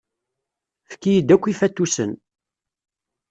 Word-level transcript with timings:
Efk-iyi-d 0.85 1.29
akk 1.35 1.45
ifatusen. 1.51 2.11